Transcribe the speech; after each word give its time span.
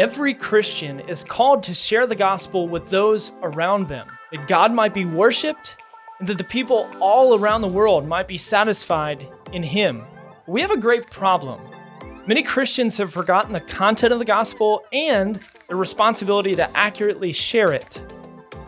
Every 0.00 0.32
Christian 0.32 1.00
is 1.00 1.24
called 1.24 1.62
to 1.64 1.74
share 1.74 2.06
the 2.06 2.14
gospel 2.14 2.66
with 2.66 2.88
those 2.88 3.32
around 3.42 3.88
them, 3.88 4.08
that 4.32 4.48
God 4.48 4.72
might 4.72 4.94
be 4.94 5.04
worshiped 5.04 5.76
and 6.18 6.26
that 6.26 6.38
the 6.38 6.44
people 6.44 6.88
all 7.00 7.38
around 7.38 7.60
the 7.60 7.68
world 7.68 8.08
might 8.08 8.26
be 8.26 8.38
satisfied 8.38 9.28
in 9.52 9.62
Him. 9.62 10.04
We 10.46 10.62
have 10.62 10.70
a 10.70 10.78
great 10.78 11.10
problem. 11.10 11.60
Many 12.26 12.42
Christians 12.42 12.96
have 12.96 13.12
forgotten 13.12 13.52
the 13.52 13.60
content 13.60 14.14
of 14.14 14.20
the 14.20 14.24
gospel 14.24 14.86
and 14.90 15.38
the 15.68 15.76
responsibility 15.76 16.56
to 16.56 16.74
accurately 16.74 17.32
share 17.32 17.70
it. 17.70 18.02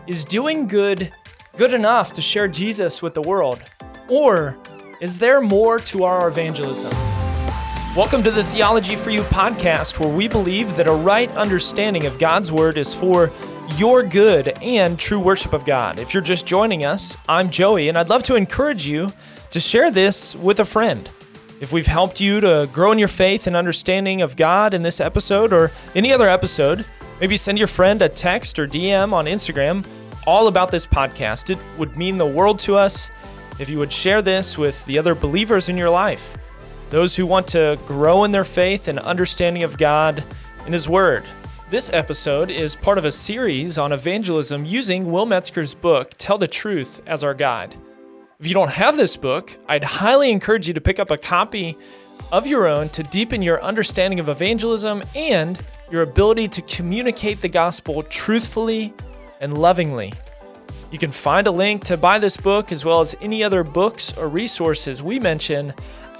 Is 0.06 0.26
doing 0.26 0.66
good 0.66 1.10
good 1.56 1.72
enough 1.72 2.12
to 2.12 2.20
share 2.20 2.46
Jesus 2.46 3.00
with 3.00 3.14
the 3.14 3.22
world? 3.22 3.62
Or 4.10 4.58
is 5.00 5.18
there 5.18 5.40
more 5.40 5.78
to 5.78 6.04
our 6.04 6.28
evangelism? 6.28 7.01
Welcome 7.94 8.22
to 8.22 8.30
the 8.30 8.42
Theology 8.44 8.96
for 8.96 9.10
You 9.10 9.20
podcast, 9.20 9.98
where 9.98 10.08
we 10.08 10.26
believe 10.26 10.76
that 10.76 10.86
a 10.86 10.92
right 10.92 11.30
understanding 11.32 12.06
of 12.06 12.18
God's 12.18 12.50
Word 12.50 12.78
is 12.78 12.94
for 12.94 13.30
your 13.76 14.02
good 14.02 14.56
and 14.62 14.98
true 14.98 15.20
worship 15.20 15.52
of 15.52 15.66
God. 15.66 15.98
If 15.98 16.14
you're 16.14 16.22
just 16.22 16.46
joining 16.46 16.86
us, 16.86 17.18
I'm 17.28 17.50
Joey, 17.50 17.90
and 17.90 17.98
I'd 17.98 18.08
love 18.08 18.22
to 18.22 18.34
encourage 18.34 18.86
you 18.86 19.12
to 19.50 19.60
share 19.60 19.90
this 19.90 20.34
with 20.34 20.60
a 20.60 20.64
friend. 20.64 21.06
If 21.60 21.74
we've 21.74 21.86
helped 21.86 22.18
you 22.18 22.40
to 22.40 22.66
grow 22.72 22.92
in 22.92 22.98
your 22.98 23.08
faith 23.08 23.46
and 23.46 23.54
understanding 23.54 24.22
of 24.22 24.36
God 24.36 24.72
in 24.72 24.80
this 24.80 24.98
episode 24.98 25.52
or 25.52 25.70
any 25.94 26.14
other 26.14 26.30
episode, 26.30 26.86
maybe 27.20 27.36
send 27.36 27.58
your 27.58 27.68
friend 27.68 28.00
a 28.00 28.08
text 28.08 28.58
or 28.58 28.66
DM 28.66 29.12
on 29.12 29.26
Instagram 29.26 29.86
all 30.26 30.46
about 30.46 30.70
this 30.70 30.86
podcast. 30.86 31.50
It 31.50 31.58
would 31.76 31.94
mean 31.98 32.16
the 32.16 32.24
world 32.24 32.58
to 32.60 32.74
us 32.74 33.10
if 33.58 33.68
you 33.68 33.78
would 33.78 33.92
share 33.92 34.22
this 34.22 34.56
with 34.56 34.82
the 34.86 34.98
other 34.98 35.14
believers 35.14 35.68
in 35.68 35.76
your 35.76 35.90
life 35.90 36.38
those 36.92 37.16
who 37.16 37.24
want 37.24 37.48
to 37.48 37.78
grow 37.86 38.22
in 38.24 38.32
their 38.32 38.44
faith 38.44 38.86
and 38.86 38.98
understanding 38.98 39.62
of 39.62 39.78
God 39.78 40.22
and 40.66 40.74
His 40.74 40.90
Word. 40.90 41.24
This 41.70 41.90
episode 41.90 42.50
is 42.50 42.76
part 42.76 42.98
of 42.98 43.06
a 43.06 43.10
series 43.10 43.78
on 43.78 43.92
evangelism 43.92 44.66
using 44.66 45.10
Will 45.10 45.24
Metzger's 45.24 45.72
book, 45.72 46.12
Tell 46.18 46.36
the 46.36 46.46
Truth, 46.46 47.00
as 47.06 47.24
our 47.24 47.32
guide. 47.32 47.74
If 48.38 48.46
you 48.46 48.52
don't 48.52 48.72
have 48.72 48.98
this 48.98 49.16
book, 49.16 49.56
I'd 49.66 49.82
highly 49.82 50.30
encourage 50.30 50.68
you 50.68 50.74
to 50.74 50.82
pick 50.82 50.98
up 50.98 51.10
a 51.10 51.16
copy 51.16 51.78
of 52.30 52.46
your 52.46 52.66
own 52.66 52.90
to 52.90 53.02
deepen 53.04 53.40
your 53.40 53.62
understanding 53.62 54.20
of 54.20 54.28
evangelism 54.28 55.02
and 55.16 55.58
your 55.90 56.02
ability 56.02 56.48
to 56.48 56.60
communicate 56.60 57.40
the 57.40 57.48
gospel 57.48 58.02
truthfully 58.02 58.92
and 59.40 59.56
lovingly. 59.56 60.12
You 60.90 60.98
can 60.98 61.10
find 61.10 61.46
a 61.46 61.50
link 61.50 61.84
to 61.84 61.96
buy 61.96 62.18
this 62.18 62.36
book 62.36 62.70
as 62.70 62.84
well 62.84 63.00
as 63.00 63.16
any 63.22 63.42
other 63.42 63.64
books 63.64 64.14
or 64.18 64.28
resources 64.28 65.02
we 65.02 65.18
mention 65.18 65.72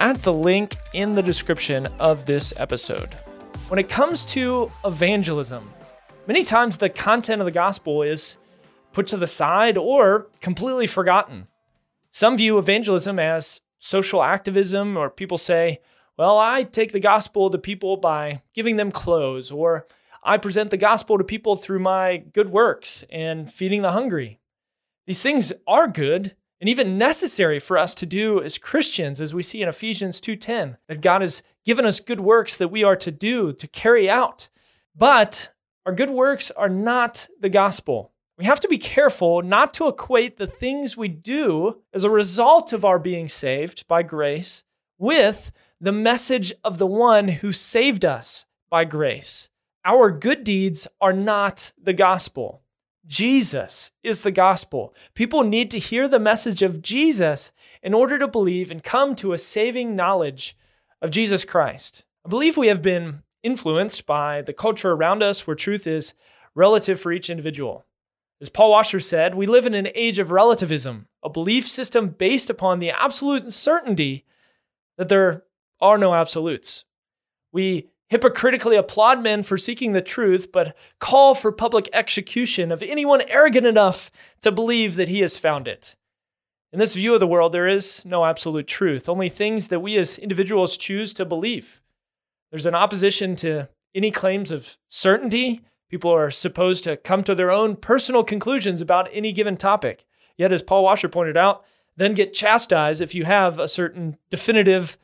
at 0.03 0.21
the 0.23 0.33
link 0.33 0.75
in 0.95 1.15
the 1.15 1.23
description 1.23 1.87
of 2.01 2.27
this 2.27 2.53
episode. 2.57 3.15
When 3.69 3.79
it 3.79 3.89
comes 3.89 4.25
to 4.27 4.73
evangelism, 4.85 5.73
many 6.27 6.43
times 6.43 6.77
the 6.77 6.89
content 6.89 7.41
of 7.41 7.45
the 7.45 7.53
gospel 7.53 8.03
is 8.03 8.37
put 8.93 9.07
to 9.07 9.17
the 9.17 9.29
side 9.29 9.79
or 9.79 10.27
completely 10.41 10.89
forgotten. 10.89 11.47
Some 12.11 12.37
view 12.37 12.59
evangelism 12.59 13.21
as 13.21 13.61
social 13.79 14.25
activism, 14.25 14.97
or 14.97 15.09
people 15.09 15.39
say, 15.39 15.79
well, 16.17 16.37
I 16.37 16.65
take 16.65 16.91
the 16.91 16.99
gospel 16.99 17.49
to 17.51 17.57
people 17.57 17.97
by 17.97 18.43
giving 18.55 18.75
them 18.75 18.91
clothes, 18.91 19.53
or 19.53 19.87
I 20.25 20.37
present 20.37 20.73
the 20.73 20.77
gospel 20.77 21.17
to 21.17 21.23
people 21.23 21.55
through 21.55 21.79
my 21.79 22.17
good 22.17 22.51
works 22.51 23.05
and 23.09 23.53
feeding 23.53 23.83
the 23.83 23.93
hungry. 23.93 24.41
These 25.07 25.23
things 25.23 25.53
are 25.69 25.87
good, 25.87 26.35
and 26.63 26.69
even 26.69 26.97
necessary 26.97 27.59
for 27.59 27.77
us 27.77 27.93
to 27.93 28.07
do 28.07 28.41
as 28.41 28.57
Christians 28.57 29.21
as 29.21 29.35
we 29.35 29.43
see 29.43 29.63
in 29.63 29.69
Ephesians 29.69 30.21
2:10 30.21 30.77
that 30.87 31.01
God 31.01 31.21
has 31.21 31.43
given 31.65 31.85
us 31.85 31.99
good 31.99 32.21
works 32.21 32.57
that 32.57 32.69
we 32.69 32.85
are 32.85 32.95
to 32.95 33.11
do 33.11 33.53
to 33.53 33.67
carry 33.67 34.09
out. 34.09 34.49
But 34.95 35.51
our 35.85 35.93
good 35.93 36.11
works 36.11 36.53
are 36.53 36.69
not 36.69 37.27
the 37.37 37.49
gospel. 37.49 38.13
We 38.39 38.45
have 38.45 38.61
to 38.61 38.69
be 38.69 38.79
careful 38.79 39.43
not 39.43 39.75
to 39.75 39.89
equate 39.89 40.37
the 40.37 40.47
things 40.47 40.97
we 40.97 41.09
do 41.09 41.83
as 41.93 42.05
a 42.05 42.11
result 42.11 42.73
of 42.73 42.85
our 42.85 43.01
being 43.01 43.27
saved 43.27 43.89
by 43.89 44.05
grace 44.05 44.63
with 44.99 45.51
the 45.81 45.91
message 45.91 46.55
of 46.63 46.79
the 46.79 46.87
one 46.87 47.27
who 47.27 47.51
saved 47.51 48.05
us 48.05 48.47
by 48.71 48.85
grace. 48.85 49.51
Our 49.85 50.13
good 50.13 50.45
deeds 50.45 50.87
are 51.01 51.13
not 51.13 51.73
the 51.77 51.93
gospel 51.93 52.62
Jesus 53.07 53.91
is 54.03 54.21
the 54.21 54.31
gospel. 54.31 54.95
People 55.15 55.43
need 55.43 55.71
to 55.73 55.79
hear 55.79 56.07
the 56.07 56.19
message 56.19 56.63
of 56.63 56.83
Jesus 56.83 57.53
in 57.83 57.95
order 57.95 58.19
to 58.19 58.29
believe 58.29 58.71
and 58.71 58.83
come 58.83 59.17
to 59.17 59.33
a 59.33 59.39
saving 59.39 59.97
knowledge 59.97 60.57
of 61.01 61.11
Jesus 61.11 61.45
Christ. 61.45 62.05
I 62.25 62.29
believe 62.29 62.57
we 62.57 62.69
have 62.69 62.83
been 62.83 63.23
influenced 63.43 64.07
by 64.07 64.43
the 64.43 64.53
culture 64.53 64.93
around 64.93 65.23
us 65.23 65.47
where 65.47 65.57
truth 65.57 65.87
is 65.87 66.15
relative 66.55 67.01
for 67.01 67.13
each 67.13 67.29
individual. 67.29 67.85
As 68.41 68.49
Paul 68.49 68.71
Washer 68.71 69.01
said, 69.01 69.35
we 69.35 69.47
live 69.47 69.67
in 69.67 69.75
an 69.75 69.89
age 69.95 70.19
of 70.19 70.31
relativism, 70.31 71.07
a 71.23 71.31
belief 71.31 71.67
system 71.67 72.09
based 72.09 72.51
upon 72.51 72.79
the 72.79 72.91
absolute 72.91 73.53
certainty 73.53 74.25
that 74.97 75.09
there 75.09 75.45
are 75.81 75.99
no 75.99 76.15
absolutes. 76.15 76.85
We 77.53 77.89
hypocritically 78.13 78.77
applaud 78.77 79.23
men 79.23 79.43
for 79.43 79.57
seeking 79.57 79.93
the 79.93 80.03
truth, 80.03 80.53
but 80.53 80.77
call 80.99 81.35
for 81.35 81.51
public 81.51 81.89
execution 81.95 82.71
of 82.71 82.83
anyone 82.83 83.23
arrogant 83.23 83.67
enough 83.67 84.11
to 84.43 84.53
believe 84.53 84.97
that 84.97 85.09
he 85.09 85.21
has 85.21 85.39
found 85.39 85.67
it. 85.67 85.97
In 86.75 86.79
this 86.79 86.95
view 86.95 87.15
of 87.15 87.21
the 87.21 87.27
world, 87.27 87.53
there 87.53 87.67
is 87.67 88.05
no 88.05 88.27
absolute 88.27 88.67
truth, 88.67 89.09
only 89.09 89.31
things 89.31 89.69
that 89.69 89.81
we 89.81 89.97
as 89.97 90.19
individuals 90.19 90.77
choose 90.77 91.15
to 91.15 91.25
believe. 91.25 91.81
There's 92.51 92.67
an 92.67 92.75
opposition 92.75 93.35
to 93.37 93.71
any 93.95 94.11
claims 94.11 94.51
of 94.51 94.77
certainty. 94.89 95.63
People 95.89 96.11
are 96.11 96.31
supposed 96.31 96.85
to 96.85 96.99
come 96.99 97.25
to 97.25 97.35
their 97.35 97.51
own 97.51 97.77
personal 97.77 98.25
conclusions 98.25 98.83
about 98.83 99.09
any 99.11 99.33
given 99.33 99.57
topic. 99.57 100.05
Yet, 100.37 100.53
as 100.53 100.63
Paul 100.63 100.85
Washer 100.85 101.09
pointed 101.09 101.39
out, 101.39 101.65
then 101.97 102.13
get 102.13 102.35
chastised 102.35 103.01
if 103.01 103.15
you 103.15 103.25
have 103.25 103.59
a 103.59 103.69
certain 103.69 104.19
definitive 104.29 104.99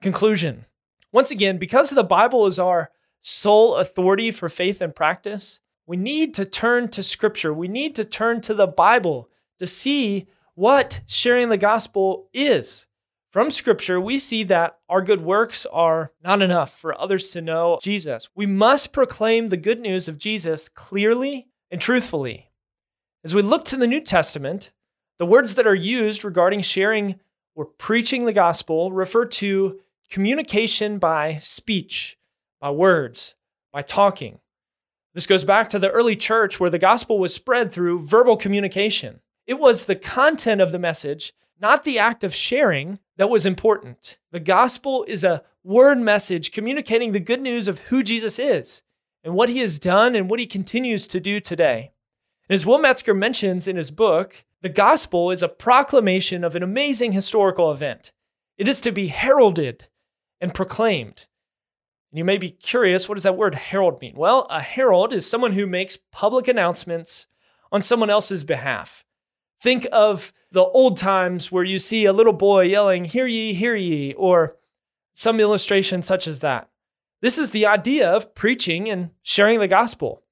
conclusion. 0.00 0.64
Once 1.12 1.30
again, 1.30 1.58
because 1.58 1.90
the 1.90 2.04
Bible 2.04 2.46
is 2.46 2.58
our 2.58 2.90
sole 3.22 3.76
authority 3.76 4.30
for 4.30 4.48
faith 4.48 4.80
and 4.80 4.94
practice, 4.94 5.60
we 5.86 5.96
need 5.96 6.34
to 6.34 6.44
turn 6.44 6.88
to 6.88 7.02
Scripture. 7.02 7.54
We 7.54 7.68
need 7.68 7.94
to 7.96 8.04
turn 8.04 8.40
to 8.42 8.54
the 8.54 8.66
Bible 8.66 9.30
to 9.58 9.66
see 9.66 10.26
what 10.54 11.00
sharing 11.06 11.48
the 11.48 11.56
gospel 11.56 12.28
is. 12.32 12.86
From 13.30 13.50
Scripture, 13.50 14.00
we 14.00 14.18
see 14.18 14.44
that 14.44 14.78
our 14.88 15.02
good 15.02 15.20
works 15.20 15.66
are 15.66 16.12
not 16.24 16.40
enough 16.40 16.78
for 16.78 16.98
others 16.98 17.28
to 17.30 17.42
know 17.42 17.78
Jesus. 17.82 18.28
We 18.34 18.46
must 18.46 18.92
proclaim 18.92 19.48
the 19.48 19.58
good 19.58 19.80
news 19.80 20.08
of 20.08 20.18
Jesus 20.18 20.68
clearly 20.68 21.48
and 21.70 21.80
truthfully. 21.80 22.50
As 23.24 23.34
we 23.34 23.42
look 23.42 23.64
to 23.66 23.76
the 23.76 23.86
New 23.86 24.00
Testament, 24.00 24.72
the 25.18 25.26
words 25.26 25.54
that 25.56 25.66
are 25.66 25.74
used 25.74 26.24
regarding 26.24 26.62
sharing 26.62 27.20
or 27.54 27.66
preaching 27.66 28.24
the 28.24 28.32
gospel 28.32 28.92
refer 28.92 29.26
to 29.26 29.80
communication 30.10 30.98
by 30.98 31.36
speech, 31.38 32.18
by 32.60 32.70
words, 32.70 33.34
by 33.72 33.82
talking. 33.82 34.40
This 35.14 35.26
goes 35.26 35.44
back 35.44 35.68
to 35.70 35.78
the 35.78 35.90
early 35.90 36.16
church 36.16 36.60
where 36.60 36.70
the 36.70 36.78
gospel 36.78 37.18
was 37.18 37.34
spread 37.34 37.72
through 37.72 38.06
verbal 38.06 38.36
communication. 38.36 39.20
It 39.46 39.58
was 39.58 39.84
the 39.84 39.96
content 39.96 40.60
of 40.60 40.72
the 40.72 40.78
message, 40.78 41.32
not 41.60 41.84
the 41.84 41.98
act 41.98 42.24
of 42.24 42.34
sharing, 42.34 42.98
that 43.16 43.30
was 43.30 43.46
important. 43.46 44.18
The 44.30 44.40
gospel 44.40 45.04
is 45.08 45.24
a 45.24 45.42
word 45.64 45.98
message 45.98 46.52
communicating 46.52 47.12
the 47.12 47.20
good 47.20 47.40
news 47.40 47.66
of 47.66 47.78
who 47.80 48.02
Jesus 48.02 48.38
is 48.38 48.82
and 49.24 49.34
what 49.34 49.48
he 49.48 49.60
has 49.60 49.78
done 49.78 50.14
and 50.14 50.28
what 50.28 50.38
he 50.38 50.46
continues 50.46 51.08
to 51.08 51.18
do 51.18 51.40
today. 51.40 51.92
And 52.48 52.54
as 52.54 52.66
Will 52.66 52.78
Metzger 52.78 53.14
mentions 53.14 53.66
in 53.66 53.76
his 53.76 53.90
book, 53.90 54.44
the 54.62 54.68
gospel 54.68 55.30
is 55.30 55.42
a 55.42 55.48
proclamation 55.48 56.44
of 56.44 56.54
an 56.54 56.62
amazing 56.62 57.12
historical 57.12 57.72
event. 57.72 58.12
It 58.58 58.68
is 58.68 58.80
to 58.82 58.92
be 58.92 59.08
heralded 59.08 59.88
and 60.40 60.54
proclaimed. 60.54 61.26
And 62.10 62.18
you 62.18 62.24
may 62.24 62.38
be 62.38 62.50
curious, 62.50 63.08
what 63.08 63.16
does 63.16 63.24
that 63.24 63.36
word 63.36 63.54
herald 63.54 64.00
mean? 64.00 64.14
Well, 64.16 64.46
a 64.50 64.60
herald 64.60 65.12
is 65.12 65.28
someone 65.28 65.52
who 65.52 65.66
makes 65.66 65.98
public 66.12 66.48
announcements 66.48 67.26
on 67.72 67.82
someone 67.82 68.10
else's 68.10 68.44
behalf. 68.44 69.04
Think 69.60 69.86
of 69.90 70.32
the 70.50 70.64
old 70.64 70.96
times 70.96 71.50
where 71.50 71.64
you 71.64 71.78
see 71.78 72.04
a 72.04 72.12
little 72.12 72.32
boy 72.32 72.62
yelling, 72.62 73.04
Hear 73.04 73.26
ye, 73.26 73.54
hear 73.54 73.74
ye, 73.74 74.12
or 74.14 74.56
some 75.14 75.40
illustration 75.40 76.02
such 76.02 76.28
as 76.28 76.40
that. 76.40 76.68
This 77.22 77.38
is 77.38 77.50
the 77.50 77.66
idea 77.66 78.08
of 78.08 78.34
preaching 78.34 78.88
and 78.88 79.10
sharing 79.22 79.58
the 79.58 79.68
gospel. 79.68 80.22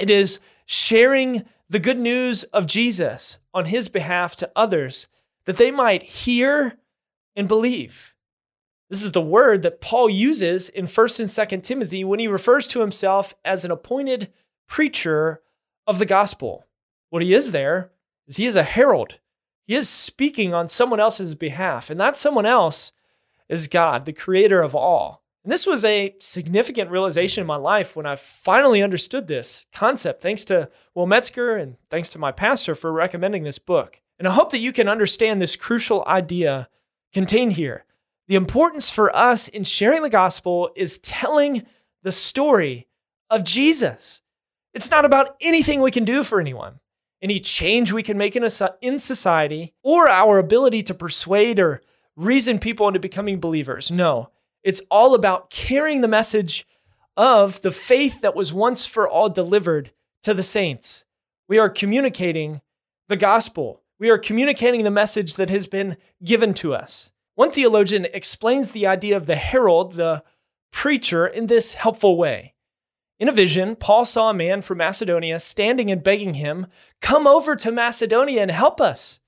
It 0.00 0.10
is 0.10 0.40
sharing 0.66 1.44
the 1.68 1.78
good 1.78 1.98
news 1.98 2.42
of 2.44 2.66
Jesus 2.66 3.38
on 3.54 3.66
his 3.66 3.88
behalf 3.88 4.34
to 4.36 4.50
others 4.56 5.06
that 5.44 5.56
they 5.56 5.70
might 5.70 6.02
hear 6.02 6.76
and 7.36 7.46
believe. 7.46 8.09
This 8.90 9.04
is 9.04 9.12
the 9.12 9.20
word 9.20 9.62
that 9.62 9.80
Paul 9.80 10.10
uses 10.10 10.68
in 10.68 10.86
1st 10.86 11.20
and 11.20 11.28
2nd 11.28 11.62
Timothy 11.62 12.02
when 12.02 12.18
he 12.18 12.26
refers 12.26 12.66
to 12.68 12.80
himself 12.80 13.32
as 13.44 13.64
an 13.64 13.70
appointed 13.70 14.32
preacher 14.66 15.42
of 15.86 16.00
the 16.00 16.06
gospel. 16.06 16.66
What 17.08 17.22
he 17.22 17.32
is 17.32 17.52
there 17.52 17.92
is 18.26 18.36
he 18.36 18.46
is 18.46 18.56
a 18.56 18.64
herald. 18.64 19.20
He 19.64 19.76
is 19.76 19.88
speaking 19.88 20.52
on 20.52 20.68
someone 20.68 20.98
else's 20.98 21.36
behalf, 21.36 21.88
and 21.88 22.00
that 22.00 22.16
someone 22.16 22.46
else 22.46 22.92
is 23.48 23.68
God, 23.68 24.06
the 24.06 24.12
creator 24.12 24.60
of 24.60 24.74
all. 24.74 25.22
And 25.44 25.52
this 25.52 25.66
was 25.66 25.84
a 25.84 26.16
significant 26.18 26.90
realization 26.90 27.42
in 27.42 27.46
my 27.46 27.56
life 27.56 27.94
when 27.94 28.06
I 28.06 28.16
finally 28.16 28.82
understood 28.82 29.28
this 29.28 29.66
concept, 29.72 30.20
thanks 30.20 30.44
to 30.46 30.68
Will 30.94 31.06
Metzger 31.06 31.56
and 31.56 31.76
thanks 31.88 32.08
to 32.10 32.18
my 32.18 32.32
pastor 32.32 32.74
for 32.74 32.92
recommending 32.92 33.44
this 33.44 33.58
book. 33.58 34.00
And 34.18 34.26
I 34.26 34.32
hope 34.32 34.50
that 34.50 34.58
you 34.58 34.72
can 34.72 34.88
understand 34.88 35.40
this 35.40 35.56
crucial 35.56 36.04
idea 36.06 36.68
contained 37.12 37.52
here. 37.52 37.84
The 38.30 38.36
importance 38.36 38.90
for 38.90 39.14
us 39.14 39.48
in 39.48 39.64
sharing 39.64 40.02
the 40.02 40.08
gospel 40.08 40.70
is 40.76 40.98
telling 40.98 41.66
the 42.04 42.12
story 42.12 42.86
of 43.28 43.42
Jesus. 43.42 44.22
It's 44.72 44.88
not 44.88 45.04
about 45.04 45.34
anything 45.40 45.82
we 45.82 45.90
can 45.90 46.04
do 46.04 46.22
for 46.22 46.40
anyone, 46.40 46.78
any 47.20 47.40
change 47.40 47.92
we 47.92 48.04
can 48.04 48.16
make 48.16 48.36
in, 48.36 48.44
a, 48.44 48.50
in 48.80 49.00
society, 49.00 49.74
or 49.82 50.08
our 50.08 50.38
ability 50.38 50.84
to 50.84 50.94
persuade 50.94 51.58
or 51.58 51.82
reason 52.14 52.60
people 52.60 52.86
into 52.86 53.00
becoming 53.00 53.40
believers. 53.40 53.90
No, 53.90 54.30
it's 54.62 54.82
all 54.92 55.16
about 55.16 55.50
carrying 55.50 56.00
the 56.00 56.06
message 56.06 56.68
of 57.16 57.60
the 57.62 57.72
faith 57.72 58.20
that 58.20 58.36
was 58.36 58.52
once 58.52 58.86
for 58.86 59.08
all 59.08 59.28
delivered 59.28 59.90
to 60.22 60.34
the 60.34 60.44
saints. 60.44 61.04
We 61.48 61.58
are 61.58 61.68
communicating 61.68 62.60
the 63.08 63.16
gospel. 63.16 63.82
We 63.98 64.08
are 64.08 64.18
communicating 64.18 64.84
the 64.84 64.90
message 64.92 65.34
that 65.34 65.50
has 65.50 65.66
been 65.66 65.96
given 66.22 66.54
to 66.54 66.74
us. 66.74 67.10
One 67.40 67.52
theologian 67.52 68.06
explains 68.12 68.72
the 68.72 68.86
idea 68.86 69.16
of 69.16 69.24
the 69.24 69.34
herald, 69.34 69.94
the 69.94 70.22
preacher, 70.70 71.26
in 71.26 71.46
this 71.46 71.72
helpful 71.72 72.18
way. 72.18 72.52
In 73.18 73.30
a 73.30 73.32
vision, 73.32 73.76
Paul 73.76 74.04
saw 74.04 74.28
a 74.28 74.34
man 74.34 74.60
from 74.60 74.76
Macedonia 74.76 75.38
standing 75.38 75.90
and 75.90 76.04
begging 76.04 76.34
him, 76.34 76.66
Come 77.00 77.26
over 77.26 77.56
to 77.56 77.72
Macedonia 77.72 78.42
and 78.42 78.50
help 78.50 78.78
us. 78.78 79.20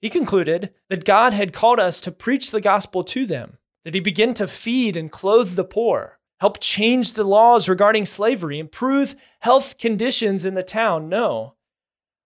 He 0.00 0.10
concluded 0.10 0.74
that 0.90 1.04
God 1.04 1.34
had 1.34 1.52
called 1.52 1.78
us 1.78 2.00
to 2.00 2.10
preach 2.10 2.50
the 2.50 2.60
gospel 2.60 3.04
to 3.04 3.26
them, 3.26 3.58
that 3.84 3.94
he 3.94 4.00
began 4.00 4.34
to 4.34 4.48
feed 4.48 4.96
and 4.96 5.12
clothe 5.12 5.54
the 5.54 5.62
poor, 5.62 6.18
help 6.40 6.58
change 6.58 7.12
the 7.12 7.22
laws 7.22 7.68
regarding 7.68 8.06
slavery, 8.06 8.58
improve 8.58 9.14
health 9.38 9.78
conditions 9.78 10.44
in 10.44 10.54
the 10.54 10.64
town. 10.64 11.08
No, 11.08 11.54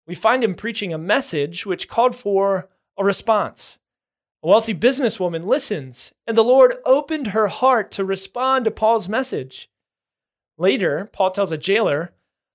we 0.07 0.15
find 0.15 0.43
him 0.43 0.55
preaching 0.55 0.95
a 0.95 0.99
message 0.99 1.67
which 1.67 1.91
called 1.91 2.17
for 2.17 2.71
a 2.97 3.05
response. 3.05 3.77
A 4.47 4.49
wealthy 4.49 4.75
businesswoman 4.75 5.45
listens, 5.45 6.15
and 6.25 6.39
the 6.39 6.45
Lord 6.45 6.75
opened 6.85 7.29
her 7.29 7.49
heart 7.49 7.91
to 7.91 8.05
respond 8.05 8.65
to 8.65 8.71
Paul's 8.71 9.09
message. 9.09 9.69
Later, 10.57 11.11
Paul 11.13 11.33
tells 11.33 11.51
a 11.51 11.59
jailer, 11.59 12.13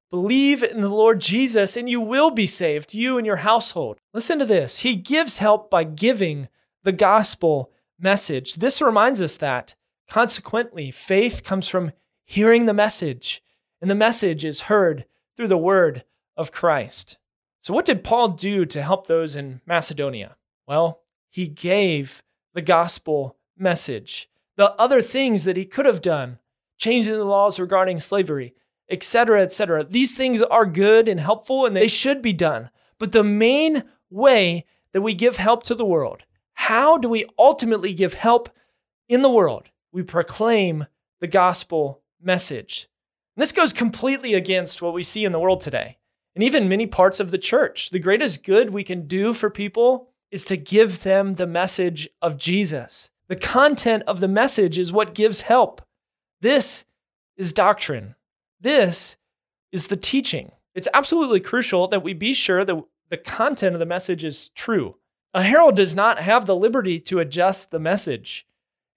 Believe 0.10 0.64
in 0.64 0.80
the 0.80 0.88
Lord 0.88 1.20
Jesus, 1.20 1.76
and 1.76 1.90
you 1.90 2.00
will 2.00 2.32
be 2.32 2.48
saved, 2.48 2.94
you 2.94 3.18
and 3.18 3.28
your 3.28 3.36
household. 3.36 3.98
Listen 4.14 4.40
to 4.40 4.46
this. 4.46 4.80
He 4.80 4.96
gives 4.96 5.40
help 5.40 5.70
by 5.70 5.84
giving 5.84 6.48
the 6.84 6.94
gospel 6.94 7.74
message. 8.00 8.56
This 8.56 8.82
reminds 8.82 9.20
us 9.20 9.36
that, 9.36 9.76
consequently, 10.08 10.92
faith 10.92 11.44
comes 11.44 11.68
from 11.68 11.92
hearing 12.24 12.68
the 12.68 12.74
message, 12.74 13.44
and 13.82 13.92
the 13.92 13.96
message 13.96 14.46
is 14.46 14.62
heard 14.62 15.04
through 15.36 15.50
the 15.50 15.58
word 15.58 16.06
of 16.38 16.54
Christ. 16.54 17.18
So, 17.60 17.74
what 17.74 17.86
did 17.86 18.02
Paul 18.02 18.30
do 18.30 18.66
to 18.66 18.82
help 18.82 19.08
those 19.08 19.36
in 19.36 19.60
Macedonia? 19.66 20.38
Well, 20.66 21.01
he 21.32 21.48
gave 21.48 22.22
the 22.54 22.62
gospel 22.62 23.38
message. 23.58 24.30
The 24.58 24.74
other 24.74 25.02
things 25.02 25.46
that 25.46 25.58
he 25.58 25.66
could 25.66 25.86
have 25.86 26.02
done, 26.02 26.38
changing 26.78 27.14
the 27.14 27.24
laws 27.24 27.60
regarding 27.60 28.00
slavery, 28.00 28.54
etc., 28.90 29.42
etc. 29.42 29.86
These 29.86 30.16
things 30.16 30.42
are 30.42 30.66
good 30.66 31.08
and 31.08 31.20
helpful 31.20 31.66
and 31.66 31.76
they 31.76 31.88
should 31.88 32.22
be 32.22 32.34
done. 32.34 32.70
But 33.00 33.14
the 33.14 33.24
main 33.24 33.86
way 34.10 34.66
that 34.92 35.02
we 35.02 35.16
give 35.16 35.38
help 35.38 35.64
to 35.64 35.74
the 35.74 35.86
world, 35.86 36.24
how 36.54 36.98
do 36.98 37.08
we 37.08 37.26
ultimately 37.40 37.94
give 37.94 38.14
help 38.14 38.50
in 39.08 39.22
the 39.22 39.32
world? 39.32 39.70
We 39.92 40.04
proclaim 40.04 40.86
the 41.22 41.28
gospel 41.28 42.02
message. 42.22 42.90
And 43.36 43.42
this 43.42 43.54
goes 43.54 43.72
completely 43.72 44.34
against 44.34 44.82
what 44.82 44.94
we 44.94 45.04
see 45.04 45.24
in 45.24 45.32
the 45.32 45.40
world 45.40 45.62
today 45.62 45.98
and 46.36 46.44
even 46.44 46.70
many 46.70 46.88
parts 46.88 47.20
of 47.20 47.32
the 47.32 47.38
church. 47.38 47.90
The 47.90 48.00
greatest 48.00 48.44
good 48.44 48.70
we 48.70 48.84
can 48.84 49.08
do 49.08 49.34
for 49.34 49.50
people 49.50 50.11
is 50.32 50.46
to 50.46 50.58
give 50.58 51.04
them 51.04 51.36
the 51.36 51.48
message 51.48 52.10
of 52.22 52.38
Jesus. 52.38 53.12
The 53.28 53.36
content 53.36 54.04
of 54.08 54.20
the 54.20 54.28
message 54.28 54.80
is 54.80 54.92
what 54.92 55.14
gives 55.14 55.42
help. 55.42 55.82
This 56.42 56.86
is 57.38 57.54
doctrine. 57.54 58.16
This 58.60 59.18
is 59.72 59.88
the 59.88 59.98
teaching. 59.98 60.52
It's 60.74 60.88
absolutely 60.94 61.40
crucial 61.40 61.88
that 61.88 62.04
we 62.04 62.14
be 62.14 62.34
sure 62.34 62.66
that 62.66 62.84
the 63.10 63.18
content 63.18 63.76
of 63.76 63.80
the 63.80 63.86
message 63.86 64.24
is 64.24 64.50
true. 64.50 64.96
A 65.34 65.44
herald 65.44 65.76
does 65.76 65.96
not 65.96 66.20
have 66.20 66.46
the 66.46 66.56
liberty 66.56 67.00
to 67.02 67.20
adjust 67.20 67.72
the 67.72 67.80
message. 67.80 68.46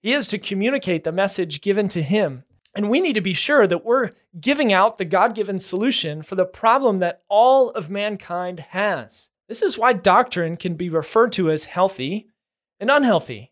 He 0.01 0.13
is 0.13 0.27
to 0.29 0.37
communicate 0.37 1.03
the 1.03 1.11
message 1.11 1.61
given 1.61 1.89
to 1.89 2.01
him 2.01 2.43
and 2.75 2.89
we 2.89 2.99
need 2.99 3.13
to 3.13 3.21
be 3.21 3.33
sure 3.33 3.65
that 3.65 3.85
we're 3.85 4.11
giving 4.39 4.73
out 4.73 4.97
the 4.97 5.05
God 5.05 5.33
given 5.33 5.59
solution 5.59 6.21
for 6.21 6.35
the 6.35 6.45
problem 6.45 6.99
that 6.99 7.23
all 7.29 7.69
of 7.71 7.89
mankind 7.89 8.59
has. 8.71 9.29
This 9.47 9.61
is 9.61 9.77
why 9.77 9.93
doctrine 9.93 10.57
can 10.57 10.75
be 10.75 10.89
referred 10.89 11.31
to 11.33 11.51
as 11.51 11.65
healthy 11.65 12.27
and 12.79 12.89
unhealthy. 12.89 13.51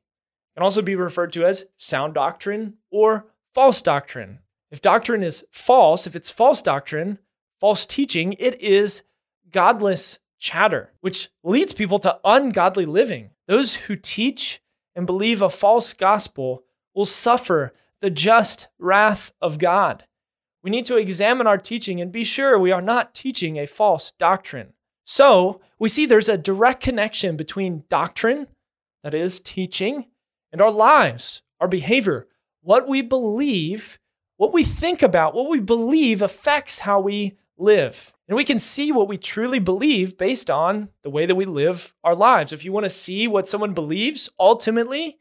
It 0.52 0.60
can 0.60 0.64
also 0.64 0.82
be 0.82 0.96
referred 0.96 1.34
to 1.34 1.46
as 1.46 1.68
sound 1.78 2.16
doctrine 2.16 2.76
or 2.92 3.28
false 3.54 3.82
doctrine. 3.82 4.40
If 4.72 4.82
doctrine 4.82 5.24
is 5.24 5.46
false, 5.52 6.08
if 6.08 6.16
it's 6.16 6.32
false 6.32 6.62
doctrine, 6.62 7.20
false 7.60 7.86
teaching, 7.86 8.34
it 8.40 8.60
is 8.60 9.04
godless 9.52 10.20
chatter, 10.40 10.92
which 11.02 11.30
leads 11.44 11.74
people 11.74 12.00
to 12.00 12.20
ungodly 12.26 12.86
living. 12.86 13.30
Those 13.48 13.76
who 13.76 13.96
teach 13.96 14.62
and 14.96 15.06
believe 15.06 15.42
a 15.42 15.50
false 15.50 15.94
gospel 15.94 16.64
will 16.94 17.06
suffer 17.06 17.74
the 18.02 18.10
just 18.10 18.68
wrath 18.80 19.32
of 19.42 19.60
God. 19.60 20.06
We 20.64 20.72
need 20.72 20.86
to 20.86 20.98
examine 20.98 21.48
our 21.48 21.58
teaching 21.58 22.02
and 22.02 22.12
be 22.12 22.24
sure 22.24 22.58
we 22.58 22.72
are 22.72 22.82
not 22.82 23.14
teaching 23.14 23.58
a 23.58 23.68
false 23.68 24.12
doctrine. 24.18 24.74
So, 25.04 25.62
we 25.80 25.90
see 25.90 26.06
there's 26.06 26.30
a 26.30 26.38
direct 26.38 26.82
connection 26.82 27.36
between 27.36 27.84
doctrine, 27.90 28.48
that 29.04 29.14
is, 29.14 29.40
teaching, 29.40 30.06
and 30.52 30.62
our 30.62 30.72
lives, 30.72 31.44
our 31.60 31.68
behavior. 31.68 32.28
What 32.62 32.88
we 32.88 33.02
believe, 33.02 34.00
what 34.38 34.54
we 34.54 34.64
think 34.64 35.02
about, 35.02 35.36
what 35.36 35.50
we 35.50 35.60
believe 35.60 36.22
affects 36.22 36.80
how 36.80 37.02
we 37.02 37.38
live. 37.58 38.14
And 38.28 38.38
we 38.38 38.46
can 38.46 38.60
see 38.60 38.92
what 38.92 39.08
we 39.10 39.18
truly 39.18 39.60
believe 39.60 40.18
based 40.18 40.50
on 40.50 40.90
the 41.02 41.10
way 41.10 41.26
that 41.26 41.36
we 41.36 41.46
live 41.46 41.94
our 42.04 42.16
lives. 42.16 42.54
If 42.54 42.64
you 42.64 42.72
want 42.72 42.86
to 42.86 42.90
see 42.90 43.28
what 43.28 43.50
someone 43.50 43.74
believes, 43.74 44.30
ultimately, 44.40 45.20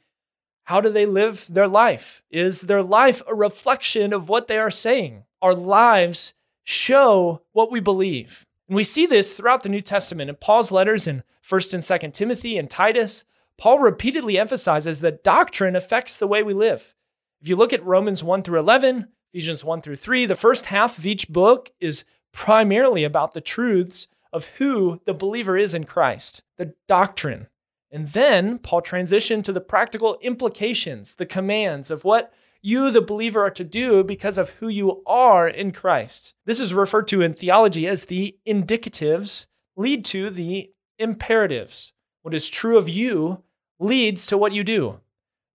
how 0.64 0.81
do 0.81 0.88
they 0.88 1.06
live 1.06 1.46
their 1.50 1.67
life? 1.67 2.23
Is 2.31 2.62
their 2.62 2.82
life 2.82 3.20
a 3.26 3.35
reflection 3.35 4.12
of 4.12 4.28
what 4.28 4.46
they 4.46 4.58
are 4.58 4.70
saying? 4.70 5.25
Our 5.40 5.55
lives 5.55 6.35
show 6.62 7.43
what 7.52 7.73
we 7.73 7.81
believe. 7.81 8.47
And 8.69 8.76
we 8.76 8.85
see 8.85 9.07
this 9.07 9.37
throughout 9.37 9.62
the 9.62 9.69
New 9.69 9.81
Testament. 9.81 10.31
In 10.31 10.37
Paul's 10.37 10.71
letters 10.71 11.07
in 11.07 11.23
1st 11.47 11.75
and 11.75 11.83
2nd 11.83 12.14
Timothy 12.14 12.57
and 12.59 12.71
Titus, 12.71 13.25
Paul 13.59 13.78
repeatedly 13.78 14.38
emphasizes 14.38 15.00
that 15.00 15.25
doctrine 15.25 15.76
affects 15.76 16.16
the 16.16 16.26
way 16.26 16.42
we 16.42 16.54
live. 16.54 16.95
If 17.40 17.49
you 17.49 17.57
look 17.57 17.73
at 17.73 17.85
Romans 17.85 18.23
1 18.23 18.42
through 18.42 18.61
11, 18.61 19.09
Ephesians 19.33 19.64
1 19.64 19.83
through 19.83 19.97
3, 19.97 20.26
the 20.26 20.35
first 20.35 20.66
half 20.66 20.99
of 20.99 21.07
each 21.07 21.28
book 21.28 21.71
is 21.81 22.04
primarily 22.33 23.04
about 23.04 23.33
the 23.33 23.40
truths 23.40 24.09
of 24.33 24.47
who 24.59 25.00
the 25.04 25.14
believer 25.14 25.59
is 25.59 25.75
in 25.75 25.85
Christ, 25.85 26.42
the 26.57 26.75
doctrine. 26.87 27.49
And 27.90 28.09
then 28.09 28.59
Paul 28.59 28.81
transitioned 28.81 29.45
to 29.45 29.52
the 29.52 29.61
practical 29.61 30.19
implications, 30.23 31.16
the 31.16 31.26
commands 31.26 31.90
of 31.90 32.04
what 32.04 32.33
you, 32.62 32.90
the 32.90 33.02
believer, 33.02 33.45
are 33.45 33.50
to 33.50 33.64
do 33.64 34.04
because 34.04 34.38
of 34.38 34.50
who 34.50 34.69
you 34.69 35.02
are 35.07 35.49
in 35.49 35.73
Christ. 35.73 36.35
This 36.47 36.61
is 36.61 36.73
referred 36.73 37.09
to 37.09 37.21
in 37.21 37.35
theology 37.35 37.87
as 37.87 38.04
the 38.04 38.38
indicatives 38.47 39.47
lead 39.76 40.04
to 40.07 40.31
the 40.31 40.71
imperatives. 40.99 41.92
What 42.23 42.35
is 42.35 42.49
true 42.49 42.78
of 42.78 42.88
you 42.88 43.42
leads 43.81 44.26
to 44.26 44.38
what 44.38 44.52
you 44.52 44.62
do. 44.62 45.00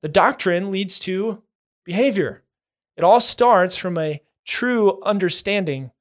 The 0.01 0.09
doctrine 0.09 0.69
leads 0.69 0.99
to 0.99 1.41
behavior. 1.85 2.43
It 2.97 3.03
all 3.03 3.21
starts 3.21 3.77
from 3.77 3.97
a 3.97 4.21
true 4.45 5.01
understanding 5.03 5.91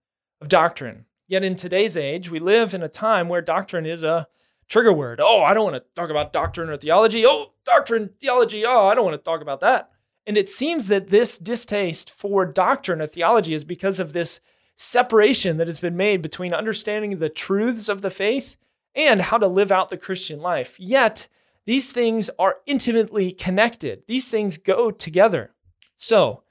of 0.40 0.48
doctrine. 0.48 1.04
Yet 1.28 1.44
in 1.44 1.56
today's 1.56 1.96
age, 1.96 2.30
we 2.30 2.38
live 2.38 2.74
in 2.74 2.82
a 2.82 2.88
time 2.88 3.28
where 3.28 3.40
doctrine 3.40 3.86
is 3.86 4.02
a 4.02 4.26
trigger 4.68 4.92
word. 4.92 5.20
Oh, 5.22 5.42
I 5.42 5.54
don't 5.54 5.64
want 5.64 5.76
to 5.76 5.84
talk 5.94 6.10
about 6.10 6.32
doctrine 6.32 6.68
or 6.68 6.76
theology. 6.76 7.24
Oh, 7.26 7.52
doctrine, 7.64 8.10
theology. 8.20 8.64
Oh, 8.64 8.86
I 8.86 8.94
don't 8.94 9.04
want 9.04 9.14
to 9.14 9.24
talk 9.24 9.40
about 9.40 9.60
that. 9.60 9.90
And 10.26 10.36
it 10.36 10.50
seems 10.50 10.88
that 10.88 11.10
this 11.10 11.38
distaste 11.38 12.10
for 12.10 12.44
doctrine 12.44 13.00
or 13.00 13.06
theology 13.06 13.54
is 13.54 13.64
because 13.64 14.00
of 14.00 14.12
this 14.12 14.40
separation 14.74 15.56
that 15.56 15.68
has 15.68 15.78
been 15.78 15.96
made 15.96 16.20
between 16.20 16.52
understanding 16.52 17.18
the 17.18 17.28
truths 17.28 17.88
of 17.88 18.02
the 18.02 18.10
faith 18.10 18.56
and 18.94 19.20
how 19.20 19.38
to 19.38 19.46
live 19.46 19.70
out 19.70 19.88
the 19.88 19.96
Christian 19.96 20.40
life. 20.40 20.78
Yet, 20.78 21.28
these 21.64 21.92
things 21.92 22.30
are 22.38 22.58
intimately 22.66 23.32
connected, 23.32 24.02
these 24.06 24.28
things 24.28 24.56
go 24.58 24.90
together. 24.90 25.52
So, 25.96 26.42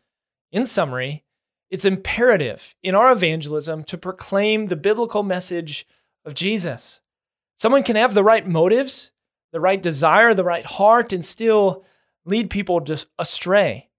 in 0.51 0.65
summary, 0.65 1.23
it's 1.69 1.85
imperative 1.85 2.75
in 2.81 2.95
our 2.95 3.11
evangelism 3.11 3.83
to 3.85 3.97
proclaim 3.97 4.67
the 4.67 4.75
biblical 4.75 5.23
message 5.23 5.87
of 6.23 6.33
Jesus. 6.33 7.01
Someone 7.57 7.83
can 7.83 7.95
have 7.95 8.13
the 8.13 8.23
right 8.23 8.47
motives, 8.47 9.11
the 9.51 9.59
right 9.59 9.81
desire, 9.81 10.33
the 10.33 10.43
right 10.43 10.65
heart, 10.65 11.13
and 11.13 11.25
still 11.25 11.85
lead 12.25 12.49
people 12.49 12.79
just 12.79 13.07
astray. 13.17 13.89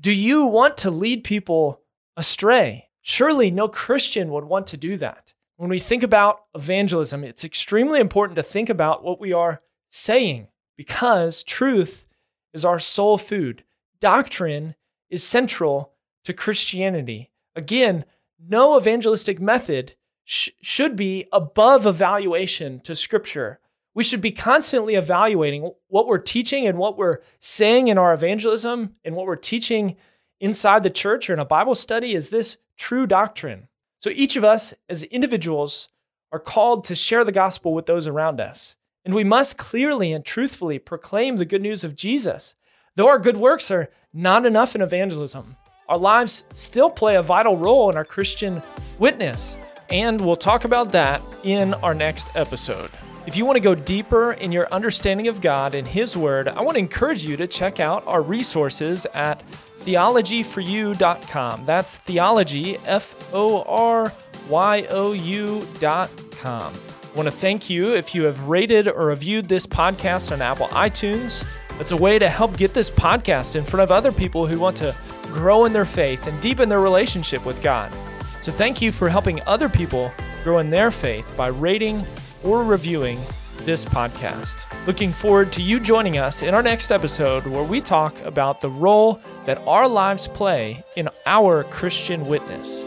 Do 0.00 0.12
you 0.12 0.46
want 0.46 0.76
to 0.78 0.90
lead 0.90 1.24
people 1.24 1.80
astray? 2.16 2.88
Surely 3.02 3.50
no 3.50 3.68
Christian 3.68 4.30
would 4.30 4.44
want 4.44 4.66
to 4.68 4.76
do 4.76 4.96
that. 4.96 5.34
When 5.56 5.70
we 5.70 5.78
think 5.78 6.02
about 6.02 6.44
evangelism, 6.54 7.24
it's 7.24 7.44
extremely 7.44 8.00
important 8.00 8.36
to 8.36 8.42
think 8.42 8.68
about 8.70 9.04
what 9.04 9.20
we 9.20 9.32
are 9.32 9.60
saying 9.90 10.48
because 10.76 11.42
truth 11.42 12.06
is 12.52 12.64
our 12.64 12.80
sole 12.80 13.18
food. 13.18 13.64
Doctrine 14.00 14.74
is 15.10 15.22
central 15.22 15.92
to 16.24 16.32
Christianity. 16.32 17.30
Again, 17.54 18.04
no 18.40 18.76
evangelistic 18.76 19.40
method 19.40 19.94
sh- 20.24 20.50
should 20.60 20.96
be 20.96 21.28
above 21.32 21.86
evaluation 21.86 22.80
to 22.80 22.96
Scripture. 22.96 23.60
We 23.94 24.04
should 24.04 24.20
be 24.20 24.32
constantly 24.32 24.94
evaluating 24.94 25.70
what 25.88 26.06
we're 26.06 26.18
teaching 26.18 26.66
and 26.66 26.78
what 26.78 26.96
we're 26.96 27.18
saying 27.40 27.88
in 27.88 27.98
our 27.98 28.14
evangelism 28.14 28.94
and 29.04 29.14
what 29.14 29.26
we're 29.26 29.36
teaching 29.36 29.96
inside 30.40 30.82
the 30.82 30.90
church 30.90 31.28
or 31.28 31.34
in 31.34 31.38
a 31.38 31.44
Bible 31.44 31.74
study. 31.74 32.14
Is 32.14 32.30
this 32.30 32.56
true 32.76 33.06
doctrine? 33.06 33.68
So 34.00 34.10
each 34.10 34.36
of 34.36 34.44
us 34.44 34.74
as 34.88 35.02
individuals 35.04 35.88
are 36.32 36.38
called 36.38 36.84
to 36.84 36.94
share 36.94 37.24
the 37.24 37.32
gospel 37.32 37.74
with 37.74 37.86
those 37.86 38.06
around 38.06 38.40
us. 38.40 38.76
And 39.04 39.14
we 39.14 39.24
must 39.24 39.58
clearly 39.58 40.12
and 40.12 40.24
truthfully 40.24 40.78
proclaim 40.78 41.36
the 41.36 41.44
good 41.44 41.62
news 41.62 41.84
of 41.84 41.96
Jesus. 41.96 42.54
Though 42.96 43.08
our 43.08 43.18
good 43.18 43.36
works 43.36 43.70
are 43.70 43.90
not 44.12 44.46
enough 44.46 44.74
in 44.74 44.82
evangelism, 44.82 45.56
our 45.88 45.98
lives 45.98 46.44
still 46.54 46.90
play 46.90 47.16
a 47.16 47.22
vital 47.22 47.56
role 47.56 47.90
in 47.90 47.96
our 47.96 48.04
Christian 48.04 48.62
witness. 48.98 49.58
And 49.90 50.20
we'll 50.20 50.36
talk 50.36 50.64
about 50.64 50.92
that 50.92 51.20
in 51.44 51.74
our 51.74 51.94
next 51.94 52.34
episode. 52.34 52.90
If 53.24 53.36
you 53.36 53.46
want 53.46 53.54
to 53.54 53.60
go 53.60 53.76
deeper 53.76 54.32
in 54.32 54.50
your 54.50 54.66
understanding 54.72 55.28
of 55.28 55.40
God 55.40 55.76
and 55.76 55.86
His 55.86 56.16
Word, 56.16 56.48
I 56.48 56.60
want 56.60 56.74
to 56.74 56.80
encourage 56.80 57.24
you 57.24 57.36
to 57.36 57.46
check 57.46 57.78
out 57.78 58.04
our 58.04 58.20
resources 58.20 59.06
at 59.14 59.44
theologyforyou.com. 59.78 61.64
That's 61.64 61.98
theology, 61.98 62.78
F 62.78 63.14
O 63.32 63.62
R 63.62 64.12
Y 64.48 64.86
O 64.90 65.12
U.com. 65.12 66.74
I 66.74 67.16
want 67.16 67.26
to 67.28 67.32
thank 67.32 67.70
you 67.70 67.94
if 67.94 68.12
you 68.12 68.24
have 68.24 68.48
rated 68.48 68.88
or 68.88 69.06
reviewed 69.06 69.48
this 69.48 69.66
podcast 69.66 70.32
on 70.32 70.42
Apple 70.42 70.66
iTunes. 70.68 71.46
It's 71.78 71.92
a 71.92 71.96
way 71.96 72.18
to 72.18 72.28
help 72.28 72.56
get 72.56 72.74
this 72.74 72.90
podcast 72.90 73.54
in 73.54 73.62
front 73.64 73.84
of 73.84 73.92
other 73.92 74.10
people 74.10 74.48
who 74.48 74.58
want 74.58 74.76
to 74.78 74.96
grow 75.26 75.64
in 75.64 75.72
their 75.72 75.84
faith 75.84 76.26
and 76.26 76.40
deepen 76.40 76.68
their 76.68 76.80
relationship 76.80 77.46
with 77.46 77.62
God. 77.62 77.92
So 78.40 78.50
thank 78.50 78.82
you 78.82 78.90
for 78.90 79.08
helping 79.08 79.40
other 79.42 79.68
people 79.68 80.12
grow 80.42 80.58
in 80.58 80.70
their 80.70 80.90
faith 80.90 81.36
by 81.36 81.46
rating 81.46 82.04
or 82.44 82.64
reviewing 82.64 83.18
this 83.64 83.84
podcast. 83.84 84.66
Looking 84.86 85.10
forward 85.10 85.52
to 85.52 85.62
you 85.62 85.78
joining 85.78 86.18
us 86.18 86.42
in 86.42 86.54
our 86.54 86.62
next 86.62 86.90
episode 86.90 87.46
where 87.46 87.64
we 87.64 87.80
talk 87.80 88.20
about 88.22 88.60
the 88.60 88.70
role 88.70 89.20
that 89.44 89.58
our 89.66 89.86
lives 89.86 90.28
play 90.28 90.84
in 90.96 91.08
our 91.26 91.64
Christian 91.64 92.26
witness. 92.26 92.84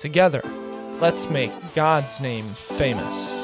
Together, 0.00 0.42
let's 1.00 1.30
make 1.30 1.52
God's 1.74 2.20
name 2.20 2.54
famous. 2.54 3.37